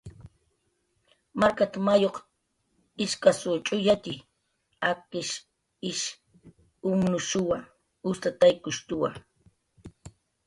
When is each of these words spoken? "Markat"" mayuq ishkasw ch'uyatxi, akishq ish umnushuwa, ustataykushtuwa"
"Markat"" 1.41 1.73
mayuq 1.85 2.15
ishkasw 3.03 3.49
ch'uyatxi, 3.65 4.15
akishq 4.89 5.35
ish 5.89 6.05
umnushuwa, 6.89 7.57
ustataykushtuwa" 8.09 9.09